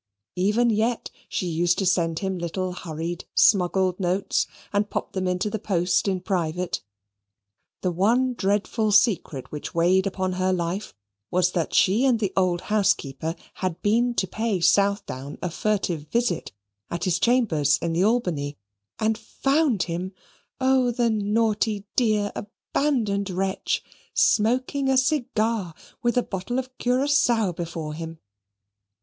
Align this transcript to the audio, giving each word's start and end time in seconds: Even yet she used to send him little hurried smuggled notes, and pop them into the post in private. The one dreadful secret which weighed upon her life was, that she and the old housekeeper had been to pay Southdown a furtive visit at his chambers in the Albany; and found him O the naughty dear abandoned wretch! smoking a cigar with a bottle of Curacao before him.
Even 0.37 0.71
yet 0.71 1.11
she 1.29 1.45
used 1.45 1.77
to 1.77 1.85
send 1.85 2.17
him 2.17 2.39
little 2.39 2.71
hurried 2.73 3.25
smuggled 3.35 3.99
notes, 3.99 4.47
and 4.73 4.89
pop 4.89 5.13
them 5.13 5.27
into 5.27 5.47
the 5.47 5.59
post 5.59 6.07
in 6.07 6.19
private. 6.21 6.81
The 7.81 7.91
one 7.91 8.33
dreadful 8.33 8.91
secret 8.93 9.51
which 9.51 9.75
weighed 9.75 10.07
upon 10.07 10.31
her 10.31 10.51
life 10.51 10.95
was, 11.29 11.51
that 11.51 11.75
she 11.75 12.03
and 12.05 12.19
the 12.19 12.33
old 12.35 12.61
housekeeper 12.61 13.35
had 13.61 13.79
been 13.83 14.15
to 14.15 14.25
pay 14.25 14.59
Southdown 14.59 15.37
a 15.39 15.51
furtive 15.51 16.07
visit 16.07 16.51
at 16.89 17.03
his 17.03 17.19
chambers 17.19 17.77
in 17.77 17.93
the 17.93 18.03
Albany; 18.03 18.57
and 18.97 19.19
found 19.19 19.83
him 19.83 20.13
O 20.59 20.89
the 20.89 21.11
naughty 21.11 21.85
dear 21.95 22.31
abandoned 22.35 23.29
wretch! 23.29 23.83
smoking 24.15 24.89
a 24.89 24.97
cigar 24.97 25.75
with 26.01 26.17
a 26.17 26.23
bottle 26.23 26.57
of 26.57 26.75
Curacao 26.79 27.51
before 27.51 27.93
him. 27.93 28.17